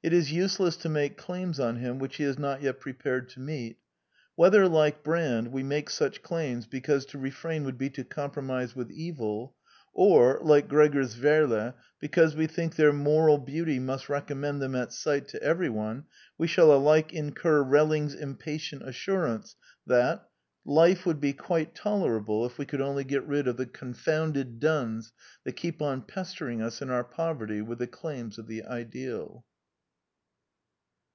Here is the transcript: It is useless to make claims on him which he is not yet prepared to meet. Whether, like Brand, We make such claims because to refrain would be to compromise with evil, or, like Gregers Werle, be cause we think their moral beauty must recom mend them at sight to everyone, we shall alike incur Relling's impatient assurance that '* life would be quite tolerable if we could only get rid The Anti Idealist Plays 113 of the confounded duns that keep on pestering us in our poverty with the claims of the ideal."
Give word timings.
It 0.00 0.12
is 0.12 0.30
useless 0.30 0.76
to 0.76 0.88
make 0.88 1.16
claims 1.16 1.58
on 1.58 1.78
him 1.78 1.98
which 1.98 2.18
he 2.18 2.22
is 2.22 2.38
not 2.38 2.62
yet 2.62 2.78
prepared 2.78 3.28
to 3.30 3.40
meet. 3.40 3.78
Whether, 4.36 4.68
like 4.68 5.02
Brand, 5.02 5.48
We 5.48 5.64
make 5.64 5.90
such 5.90 6.22
claims 6.22 6.68
because 6.68 7.04
to 7.06 7.18
refrain 7.18 7.64
would 7.64 7.78
be 7.78 7.90
to 7.90 8.04
compromise 8.04 8.76
with 8.76 8.92
evil, 8.92 9.56
or, 9.92 10.38
like 10.40 10.68
Gregers 10.68 11.16
Werle, 11.16 11.74
be 11.98 12.06
cause 12.06 12.36
we 12.36 12.46
think 12.46 12.76
their 12.76 12.92
moral 12.92 13.38
beauty 13.38 13.80
must 13.80 14.04
recom 14.06 14.36
mend 14.36 14.62
them 14.62 14.76
at 14.76 14.92
sight 14.92 15.26
to 15.30 15.42
everyone, 15.42 16.04
we 16.38 16.46
shall 16.46 16.72
alike 16.72 17.12
incur 17.12 17.64
Relling's 17.64 18.14
impatient 18.14 18.88
assurance 18.88 19.56
that 19.84 20.28
'* 20.48 20.64
life 20.64 21.06
would 21.06 21.20
be 21.20 21.32
quite 21.32 21.74
tolerable 21.74 22.46
if 22.46 22.56
we 22.56 22.66
could 22.66 22.80
only 22.80 23.02
get 23.02 23.24
rid 23.26 23.46
The 23.46 23.50
Anti 23.62 23.62
Idealist 23.62 23.72
Plays 23.72 24.06
113 24.06 24.28
of 24.30 24.32
the 24.32 24.34
confounded 24.46 24.60
duns 24.60 25.12
that 25.42 25.56
keep 25.56 25.82
on 25.82 26.02
pestering 26.02 26.62
us 26.62 26.80
in 26.80 26.88
our 26.88 27.02
poverty 27.02 27.60
with 27.60 27.80
the 27.80 27.88
claims 27.88 28.38
of 28.38 28.46
the 28.46 28.62
ideal." 28.62 29.44